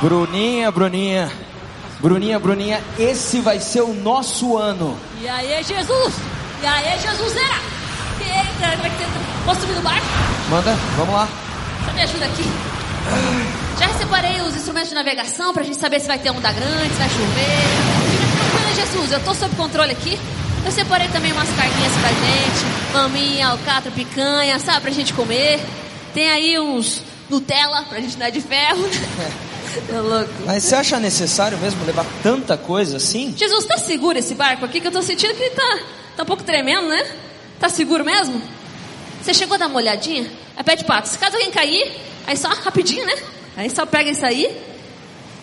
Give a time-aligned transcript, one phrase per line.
[0.00, 1.32] Bruninha, Bruninha.
[2.00, 4.96] Bruninha, Bruninha, esse vai ser o nosso ano.
[5.20, 6.14] E aí, Jesus?
[6.62, 7.78] E aí, Jesus era?
[8.20, 9.44] Eita, como é que.
[9.44, 10.06] Posso subir no barco?
[10.50, 11.28] Manda, vamos lá.
[11.84, 12.44] Você me ajuda aqui.
[13.80, 16.98] Já separei os instrumentos de navegação pra gente saber se vai ter onda grande, se
[16.98, 17.62] vai chover.
[18.10, 20.16] Fica tranquila, Jesus, eu tô sob controle aqui.
[20.64, 25.60] Eu separei também umas carninhas pra gente, maminha, alcatra, picanha, sabe, pra gente comer.
[26.14, 28.84] Tem aí uns Nutella pra gente dar de ferro.
[29.88, 30.30] Tá louco.
[30.46, 33.34] Mas você acha necessário mesmo levar tanta coisa assim?
[33.36, 34.80] Jesus, tá seguro esse barco aqui?
[34.80, 35.78] Que eu tô sentindo que tá,
[36.16, 37.06] tá um pouco tremendo, né?
[37.58, 38.40] Tá seguro mesmo?
[39.22, 40.30] Você chegou a dar uma olhadinha?
[40.56, 41.08] Aí pede pato.
[41.08, 41.92] Se caso alguém cair,
[42.26, 43.14] aí só rapidinho, né?
[43.56, 44.56] Aí só pega isso aí.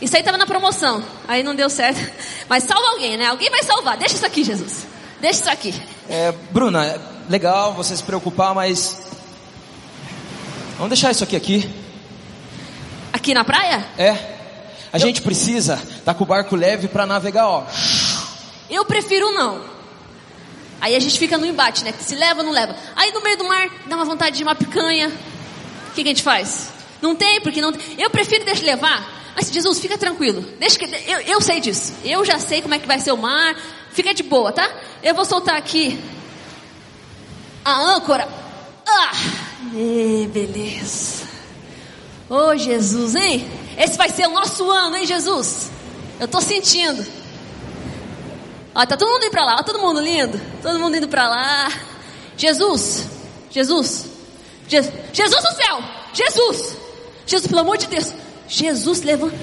[0.01, 1.03] Isso aí tava na promoção.
[1.27, 1.99] Aí não deu certo.
[2.49, 3.27] Mas salva alguém, né?
[3.27, 3.97] Alguém vai salvar.
[3.97, 4.87] Deixa isso aqui, Jesus.
[5.19, 5.73] Deixa isso aqui.
[6.09, 9.01] É, Bruna, é legal você se preocupar, mas.
[10.77, 11.84] Vamos deixar isso aqui aqui.
[13.15, 13.81] Aqui na praia?
[13.97, 14.17] É.
[14.91, 17.63] A gente precisa estar com o barco leve para navegar, ó.
[18.69, 19.61] Eu prefiro não.
[20.81, 21.93] Aí a gente fica no embate, né?
[21.97, 22.75] Se leva ou não leva.
[22.93, 25.07] Aí no meio do mar dá uma vontade de uma picanha.
[25.07, 26.73] O que, que a gente faz?
[27.01, 27.81] Não tem, porque não tem.
[27.97, 29.31] Eu prefiro deixar levar.
[29.33, 30.41] Mas Jesus, fica tranquilo.
[30.59, 31.93] Deixa que eu, eu sei disso.
[32.03, 33.55] Eu já sei como é que vai ser o mar.
[33.93, 34.69] Fica de boa, tá?
[35.01, 35.97] Eu vou soltar aqui
[37.63, 38.27] a âncora.
[38.85, 39.11] Ah,
[39.73, 41.24] e beleza.
[42.29, 43.47] Oh, Jesus, hein?
[43.77, 45.69] Esse vai ser o nosso ano, hein, Jesus?
[46.19, 47.05] Eu tô sentindo.
[48.73, 50.39] Ó, tá todo mundo indo pra lá, ó, todo mundo lindo.
[50.61, 51.71] Todo mundo indo pra lá.
[52.37, 53.07] Jesus,
[53.49, 54.05] Jesus,
[54.67, 54.81] Je
[55.13, 55.79] Jesus do céu,
[56.13, 56.77] Jesus,
[57.25, 58.13] Jesus, pelo amor de Deus,
[58.47, 59.35] Jesus, levanta.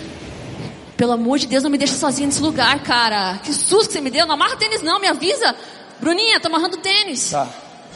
[0.96, 3.38] Pelo amor de Deus, não me deixa sozinha nesse lugar, cara.
[3.38, 4.26] Que susto que você me deu.
[4.26, 5.54] Não amarra tênis, não, me avisa.
[5.98, 7.30] Bruninha, tô amarrando tênis.
[7.30, 7.48] Tá.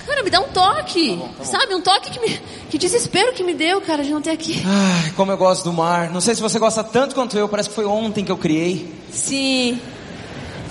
[0.06, 1.10] Cara, me dá um toque.
[1.10, 1.44] Tá bom, tá bom.
[1.44, 2.40] Sabe, um toque que me.
[2.70, 4.62] Que desespero que me deu, cara, de não ter aqui.
[4.64, 6.10] Ai, como eu gosto do mar.
[6.10, 8.92] Não sei se você gosta tanto quanto eu, parece que foi ontem que eu criei.
[9.10, 9.80] Sim.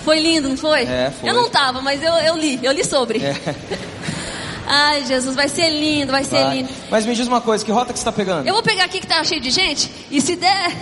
[0.04, 0.82] Foi lindo, não foi?
[0.82, 1.28] É, foi.
[1.28, 3.18] Eu não tava, mas eu, eu li, eu li sobre.
[3.18, 3.34] É.
[4.68, 6.56] Ai, Jesus, vai ser lindo, vai ser Vai.
[6.56, 6.68] lindo.
[6.90, 8.46] Mas me diz uma coisa, que rota que você tá pegando?
[8.46, 10.72] Eu vou pegar aqui que tá cheio de gente, e se der,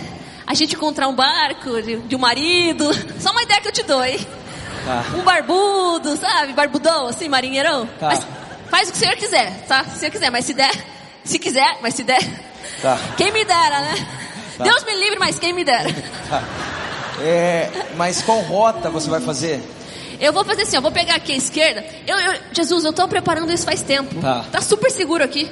[0.45, 2.89] a gente encontrar um barco de, de um marido,
[3.19, 4.19] só uma ideia que eu te dou, hein?
[4.85, 5.05] Tá.
[5.15, 6.53] Um barbudo, sabe?
[6.53, 7.87] Barbudão, assim, marinheirão.
[7.99, 8.07] Tá.
[8.07, 8.21] Mas
[8.69, 9.83] faz o que o senhor quiser, tá?
[9.85, 10.71] Se o senhor quiser, mas se der,
[11.23, 12.21] se quiser, mas se der.
[12.81, 12.97] Tá.
[13.17, 14.07] Quem me dera, né?
[14.57, 14.63] Tá.
[14.63, 15.89] Deus me livre, mas quem me dera.
[17.21, 19.61] É, mas qual rota você vai fazer?
[20.19, 21.85] Eu vou fazer assim, eu vou pegar aqui a esquerda.
[22.07, 24.15] Eu, eu- Jesus, eu tô preparando isso faz tempo.
[24.21, 24.61] Tá.
[24.61, 25.49] super seguro aqui.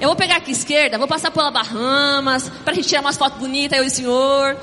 [0.00, 3.38] Eu vou pegar aqui a esquerda, vou passar pela Bahamas, pra gente tirar umas fotos
[3.38, 4.56] bonitas, eu e o senhor.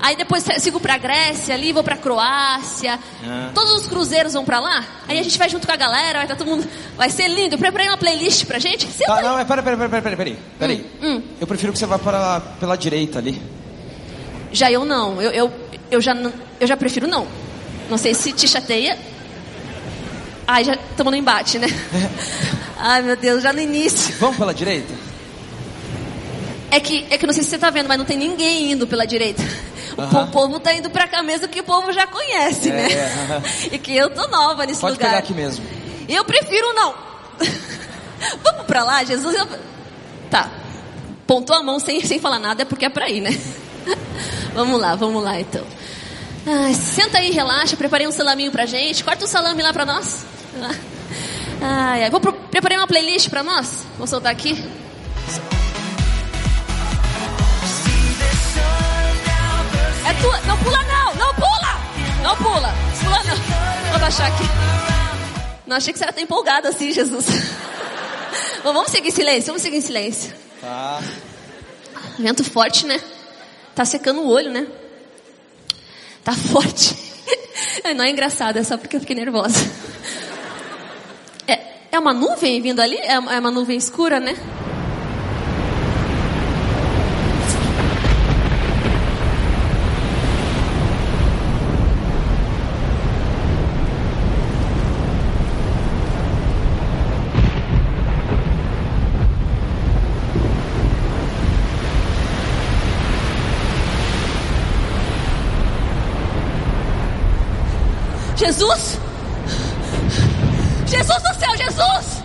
[0.00, 2.98] Aí depois sigo pra Grécia ali, vou pra Croácia.
[3.24, 3.50] Ah.
[3.54, 4.84] Todos os cruzeiros vão pra lá.
[5.08, 6.66] Aí a gente vai junto com a galera, vai estar todo mundo.
[6.96, 7.58] Vai ser lindo.
[7.58, 8.86] Preparei uma playlist pra gente.
[8.86, 10.86] Senta Tá, não, é, pera, pera, pera, pera, pera, peraí.
[11.02, 11.22] hum.
[11.40, 13.40] Eu prefiro que você vá para, pela direita ali.
[14.52, 15.20] Já eu não.
[15.20, 15.52] Eu, eu,
[15.90, 16.14] eu, já,
[16.60, 17.26] eu já prefiro não.
[17.90, 18.98] Não sei se te chateia.
[20.46, 21.66] Ai, já estamos no embate, né?
[22.78, 24.14] Ai, meu Deus, já no início.
[24.18, 24.92] Vamos pela direita?
[26.70, 28.86] É que, é que não sei se você tá vendo, mas não tem ninguém indo
[28.86, 29.42] pela direita.
[29.98, 30.26] O Aham.
[30.26, 32.88] po- povo tá indo pra cá mesmo que o povo já conhece, É, né?
[33.72, 35.08] E que eu tô nova nesse Pode lugar.
[35.08, 35.64] pegar aqui mesmo.
[36.08, 36.94] Eu prefiro não.
[38.44, 39.34] Vamos pra lá, Jesus.
[39.36, 39.48] eu-
[40.30, 40.50] Tá.
[41.26, 43.30] Pontou a mão sem, sem falar nada, é porque é pra ir, né?
[44.54, 45.64] vamos lá, vamos lá então.
[46.46, 47.76] Ai, senta aí, relaxa.
[47.76, 49.02] Preparei um salaminho pra gente.
[49.04, 50.24] Corta o salame lá pra nós.
[51.60, 52.10] Ai, ai.
[52.10, 53.84] Vou pro- preparei uma playlist pra nós.
[53.98, 54.64] Vou soltar aqui.
[60.20, 60.40] Tua.
[60.42, 61.88] Não pula não, não pula!
[62.22, 62.74] Não pula.
[63.02, 63.36] Pula não.
[63.86, 64.44] Vou abaixar aqui.
[65.66, 67.26] Não achei que você era tão empolgado assim, Jesus.
[68.62, 70.34] Bom, vamos seguir em silêncio, vamos seguir em silêncio.
[70.60, 71.00] Tá.
[72.18, 73.00] Vento forte, né?
[73.74, 74.66] Tá secando o olho, né?
[76.24, 76.96] Tá forte.
[77.96, 79.58] Não é engraçado, é só porque eu fiquei nervosa.
[81.46, 81.60] É,
[81.92, 82.96] é uma nuvem vindo ali?
[82.96, 84.36] É é uma nuvem escura, né?
[108.48, 108.98] Jesus!
[110.86, 112.24] Jesus do céu, Jesus!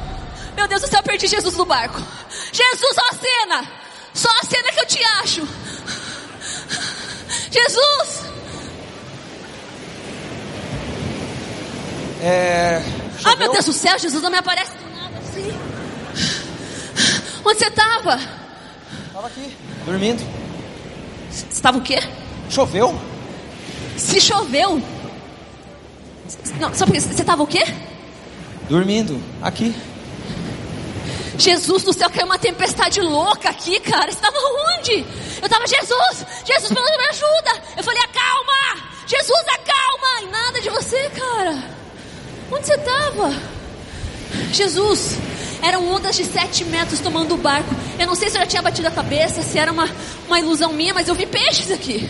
[0.55, 2.01] Meu Deus do céu, eu perdi Jesus no barco.
[2.53, 3.71] Jesus, só a cena!
[4.13, 5.47] Só a cena que eu te acho!
[7.51, 8.23] Jesus!
[12.21, 12.81] É.
[13.25, 15.53] Ah, meu Deus do céu, Jesus não me aparece do nada assim.
[17.43, 18.17] Onde você estava?
[19.11, 20.25] Tava aqui, dormindo.
[21.29, 21.99] Você estava o quê?
[22.49, 22.97] Choveu?
[23.97, 24.81] Se choveu?
[26.59, 27.63] Não, só porque você estava o quê?
[28.69, 29.75] Dormindo, aqui.
[31.37, 34.11] Jesus do céu, caiu uma tempestade louca aqui, cara.
[34.11, 35.05] Você estava onde?
[35.41, 37.63] Eu estava, Jesus, Jesus, pelo menos me ajuda.
[37.77, 40.21] Eu falei, acalma, Jesus, acalma.
[40.21, 41.63] E nada de você, cara.
[42.51, 43.33] Onde você estava?
[44.51, 45.17] Jesus,
[45.61, 47.73] eram ondas de sete metros tomando o barco.
[47.97, 49.89] Eu não sei se eu já tinha batido a cabeça, se era uma,
[50.27, 52.07] uma ilusão minha, mas eu vi peixes aqui.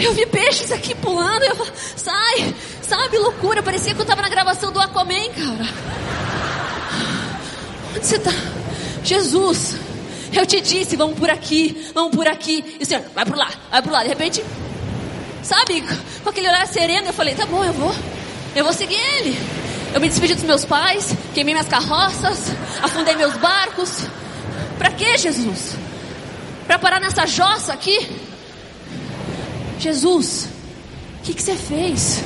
[0.00, 1.42] Eu vi peixes aqui pulando.
[1.42, 1.66] Eu
[1.96, 3.62] sai, sabe, loucura.
[3.62, 5.74] Parecia que eu estava na gravação do Aquaman, cara.
[7.94, 8.32] Onde você está?
[9.02, 9.76] Jesus,
[10.32, 12.76] eu te disse, vamos por aqui, vamos por aqui.
[12.78, 14.02] E o Senhor, vai por lá, vai por lá.
[14.02, 14.44] De repente,
[15.42, 15.82] sabe,
[16.22, 17.94] com aquele olhar sereno, eu falei, tá bom, eu vou,
[18.54, 19.38] eu vou seguir Ele.
[19.92, 24.04] Eu me despedi dos meus pais, queimei minhas carroças, afundei meus barcos.
[24.78, 25.76] Para que, Jesus?
[26.66, 28.29] Para parar nessa jossa aqui?
[29.80, 30.48] Jesus,
[31.20, 32.22] o que, que você fez?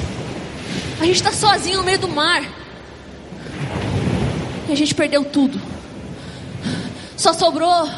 [1.00, 2.42] A gente está sozinho no meio do mar.
[4.68, 5.60] E a gente perdeu tudo.
[7.16, 7.88] Só sobrou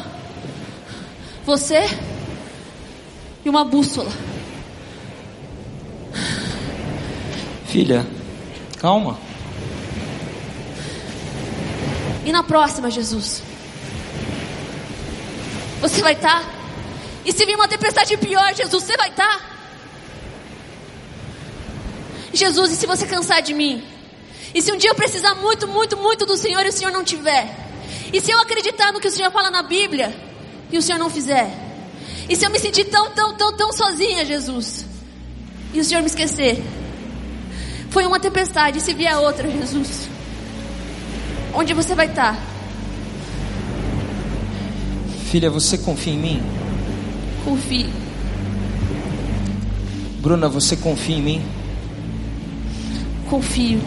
[1.43, 1.85] você
[3.43, 4.11] e uma bússola.
[7.65, 8.05] Filha,
[8.79, 9.17] calma.
[12.25, 13.41] E na próxima, Jesus?
[15.81, 16.43] Você vai estar?
[16.43, 16.49] Tá?
[17.25, 19.39] E se vir uma tempestade pior, Jesus, você vai estar?
[19.39, 19.46] Tá?
[22.37, 23.83] Jesus, e se você cansar de mim?
[24.53, 27.03] E se um dia eu precisar muito, muito, muito do Senhor e o Senhor não
[27.03, 27.53] tiver?
[28.11, 30.15] E se eu acreditar no que o Senhor fala na Bíblia
[30.71, 31.49] e o Senhor não fizer?
[32.29, 34.85] E se eu me sentir tão, tão, tão, tão sozinha, Jesus?
[35.73, 36.63] E o Senhor me esquecer?
[37.89, 40.09] Foi uma tempestade, e se vier outra, Jesus?
[41.53, 42.37] Onde você vai estar?
[45.31, 46.43] Filha, você confia em mim?
[47.43, 47.89] Confio.
[50.21, 51.56] Bruna, você confia em mim?
[53.29, 53.81] Confio.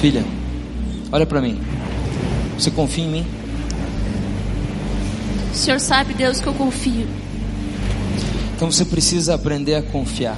[0.00, 0.24] Filha,
[1.12, 1.58] olha para mim.
[2.58, 3.26] Você confia em mim?
[5.52, 7.06] O Senhor sabe, Deus, que eu confio.
[8.56, 10.36] Então você precisa aprender a confiar.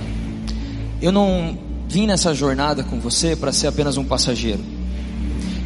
[1.01, 1.59] Eu não
[1.89, 4.61] vim nessa jornada com você para ser apenas um passageiro.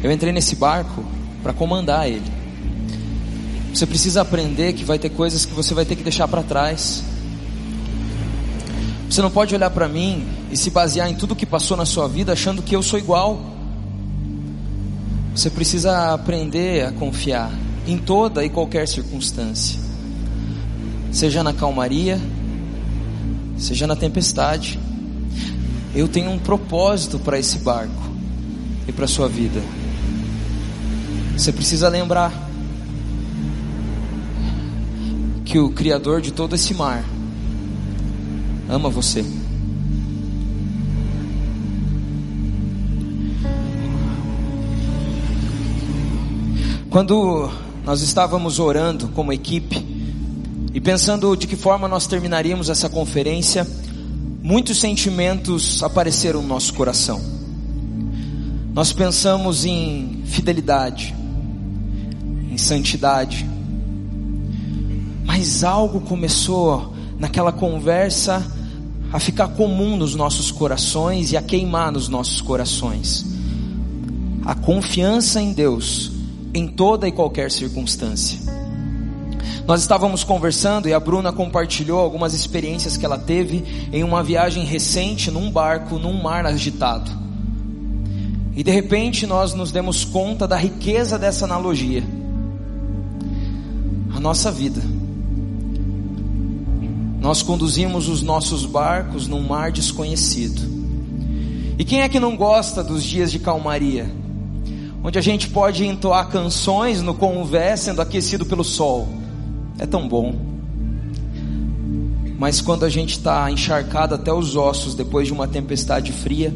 [0.01, 1.03] Eu entrei nesse barco
[1.43, 2.23] para comandar ele.
[3.73, 7.03] Você precisa aprender que vai ter coisas que você vai ter que deixar para trás.
[9.09, 10.25] Você não pode olhar para mim
[10.55, 13.41] e se basear em tudo que passou na sua vida achando que eu sou igual.
[15.35, 17.51] Você precisa aprender a confiar
[17.85, 19.77] em toda e qualquer circunstância,
[21.11, 22.21] seja na calmaria,
[23.57, 24.79] seja na tempestade.
[25.93, 28.09] Eu tenho um propósito para esse barco
[28.87, 29.61] e para a sua vida.
[31.37, 32.31] Você precisa lembrar
[35.43, 37.03] que o Criador de todo esse mar
[38.69, 39.44] ama você.
[46.95, 47.51] Quando
[47.83, 49.85] nós estávamos orando como equipe
[50.73, 53.67] e pensando de que forma nós terminaríamos essa conferência,
[54.41, 57.21] muitos sentimentos apareceram no nosso coração.
[58.73, 61.13] Nós pensamos em fidelidade,
[62.49, 63.45] em santidade,
[65.25, 68.41] mas algo começou naquela conversa
[69.11, 73.25] a ficar comum nos nossos corações e a queimar nos nossos corações.
[74.45, 76.14] A confiança em Deus
[76.55, 78.39] em toda e qualquer circunstância.
[79.67, 84.63] Nós estávamos conversando e a Bruna compartilhou algumas experiências que ela teve em uma viagem
[84.63, 87.11] recente num barco num mar agitado.
[88.55, 92.03] E de repente nós nos demos conta da riqueza dessa analogia.
[94.15, 94.81] A nossa vida.
[97.19, 100.61] Nós conduzimos os nossos barcos num mar desconhecido.
[101.77, 104.09] E quem é que não gosta dos dias de calmaria?
[105.05, 109.07] Onde a gente pode entoar canções no convé sendo aquecido pelo sol.
[109.77, 110.35] É tão bom.
[112.39, 116.51] Mas quando a gente está encharcado até os ossos depois de uma tempestade fria,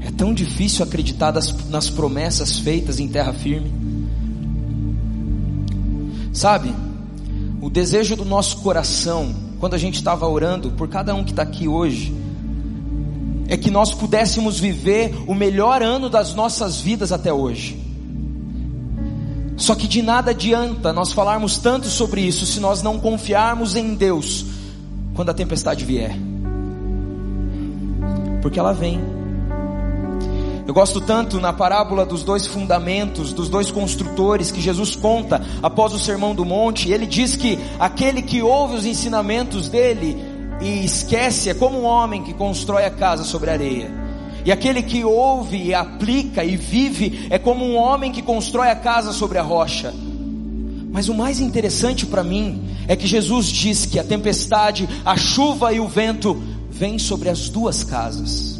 [0.00, 1.34] é tão difícil acreditar
[1.68, 3.70] nas promessas feitas em terra firme.
[6.32, 6.74] Sabe,
[7.60, 11.42] o desejo do nosso coração, quando a gente estava orando por cada um que está
[11.42, 12.14] aqui hoje,
[13.48, 17.78] é que nós pudéssemos viver o melhor ano das nossas vidas até hoje.
[19.56, 23.94] Só que de nada adianta nós falarmos tanto sobre isso se nós não confiarmos em
[23.94, 24.44] Deus
[25.14, 26.16] quando a tempestade vier.
[28.42, 29.00] Porque ela vem.
[30.66, 35.92] Eu gosto tanto na parábola dos dois fundamentos, dos dois construtores que Jesus conta após
[35.92, 36.90] o sermão do monte.
[36.90, 40.33] Ele diz que aquele que ouve os ensinamentos dele
[40.64, 43.92] e esquece é como um homem que constrói a casa sobre areia.
[44.46, 48.76] E aquele que ouve e aplica e vive é como um homem que constrói a
[48.76, 49.92] casa sobre a rocha.
[50.90, 55.72] Mas o mais interessante para mim é que Jesus diz que a tempestade, a chuva
[55.72, 58.58] e o vento vêm sobre as duas casas.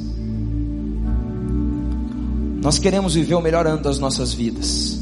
[2.61, 4.99] Nós queremos viver o melhor ano das nossas vidas,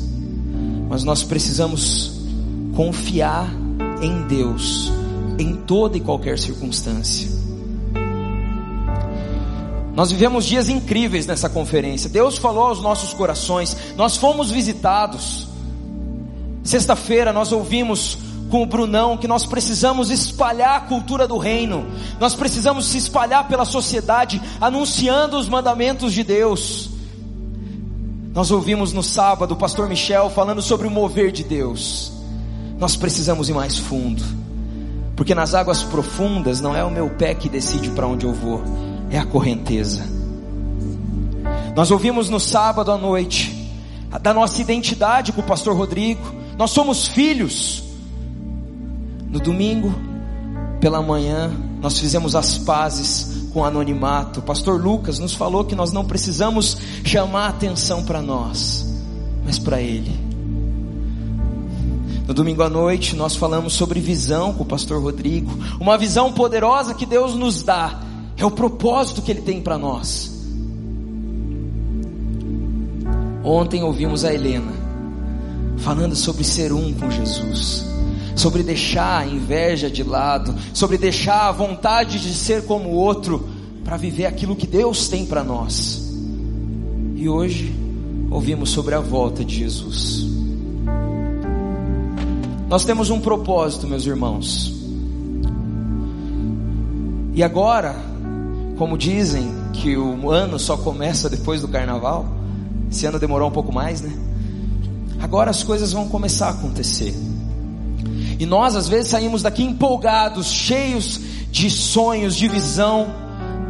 [0.88, 2.20] mas nós precisamos
[2.74, 3.52] confiar
[4.00, 5.01] em Deus
[5.38, 7.42] em toda e qualquer circunstância.
[9.94, 12.08] Nós vivemos dias incríveis nessa conferência.
[12.08, 13.76] Deus falou aos nossos corações.
[13.94, 15.46] Nós fomos visitados.
[16.64, 18.16] Sexta-feira nós ouvimos
[18.50, 21.86] com o Brunão que nós precisamos espalhar a cultura do reino.
[22.18, 26.90] Nós precisamos se espalhar pela sociedade anunciando os mandamentos de Deus.
[28.34, 32.12] Nós ouvimos no sábado o pastor Michel falando sobre o mover de Deus.
[32.78, 34.41] Nós precisamos ir mais fundo.
[35.22, 38.60] Porque nas águas profundas não é o meu pé que decide para onde eu vou,
[39.08, 40.04] é a correnteza.
[41.76, 43.70] Nós ouvimos no sábado à noite
[44.20, 46.20] da nossa identidade com o pastor Rodrigo.
[46.58, 47.84] Nós somos filhos.
[49.28, 49.94] No domingo,
[50.80, 54.40] pela manhã, nós fizemos as pazes com o anonimato.
[54.40, 58.84] O pastor Lucas nos falou que nós não precisamos chamar atenção para nós,
[59.44, 60.21] mas para Ele.
[62.26, 66.94] No domingo à noite, nós falamos sobre visão com o pastor Rodrigo, uma visão poderosa
[66.94, 68.00] que Deus nos dá,
[68.36, 70.30] é o propósito que Ele tem para nós.
[73.44, 74.72] Ontem ouvimos a Helena
[75.78, 77.84] falando sobre ser um com Jesus,
[78.36, 83.48] sobre deixar a inveja de lado, sobre deixar a vontade de ser como o outro,
[83.84, 86.14] para viver aquilo que Deus tem para nós.
[87.16, 87.74] E hoje
[88.30, 90.41] ouvimos sobre a volta de Jesus.
[92.72, 94.72] Nós temos um propósito, meus irmãos.
[97.34, 97.94] E agora,
[98.78, 102.26] como dizem que o ano só começa depois do carnaval,
[102.90, 104.10] esse ano demorou um pouco mais, né?
[105.20, 107.14] Agora as coisas vão começar a acontecer.
[108.40, 113.06] E nós às vezes saímos daqui empolgados, cheios de sonhos, de visão,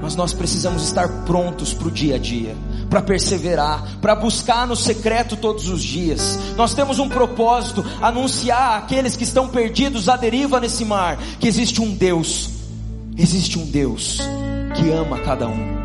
[0.01, 2.55] mas nós precisamos estar prontos para o dia a dia,
[2.93, 6.39] para perseverar, para buscar no secreto todos os dias.
[6.59, 11.81] Nós temos um propósito: anunciar àqueles que estão perdidos à deriva nesse mar, que existe
[11.81, 12.51] um Deus,
[13.17, 14.19] existe um Deus
[14.77, 15.81] que ama cada um.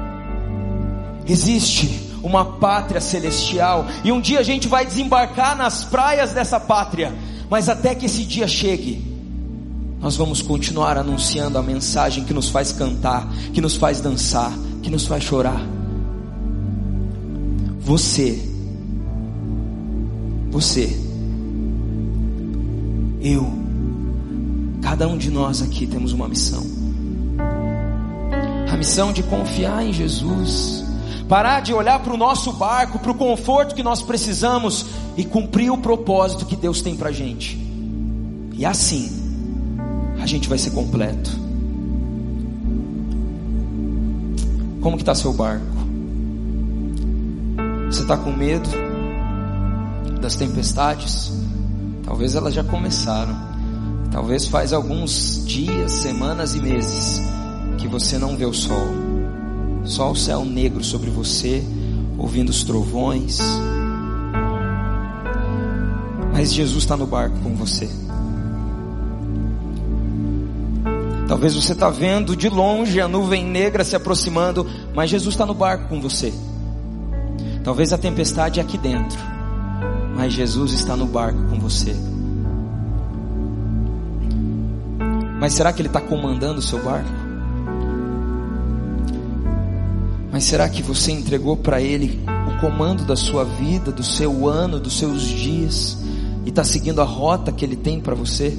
[1.25, 7.15] Existe uma pátria celestial, e um dia a gente vai desembarcar nas praias dessa pátria,
[7.49, 9.01] mas até que esse dia chegue,
[10.01, 14.51] nós vamos continuar anunciando a mensagem que nos faz cantar, que nos faz dançar,
[14.83, 15.76] que nos faz chorar.
[17.87, 18.37] Você,
[20.51, 20.99] você,
[23.21, 23.47] eu,
[24.81, 26.65] cada um de nós aqui temos uma missão.
[28.69, 30.85] A missão de confiar em Jesus
[31.29, 35.71] parar de olhar para o nosso barco, para o conforto que nós precisamos e cumprir
[35.71, 37.57] o propósito que Deus tem para a gente.
[38.53, 39.09] E assim,
[40.21, 41.31] a gente vai ser completo.
[44.81, 45.76] Como que está seu barco?
[47.89, 48.69] Você está com medo
[50.19, 51.31] das tempestades?
[52.03, 53.35] Talvez elas já começaram.
[54.11, 57.21] Talvez faz alguns dias, semanas e meses
[57.77, 58.87] que você não vê o sol.
[59.85, 61.63] Só o céu negro sobre você,
[62.17, 63.39] ouvindo os trovões.
[66.33, 67.89] Mas Jesus está no barco com você.
[71.27, 75.53] Talvez você está vendo de longe a nuvem negra se aproximando, mas Jesus está no
[75.53, 76.33] barco com você.
[77.67, 79.19] Talvez a tempestade é aqui dentro,
[80.15, 81.93] mas Jesus está no barco com você.
[85.37, 87.09] Mas será que Ele está comandando o seu barco?
[90.31, 94.79] Mas será que você entregou para Ele o comando da sua vida, do seu ano,
[94.79, 95.97] dos seus dias,
[96.45, 98.57] e está seguindo a rota que Ele tem para você?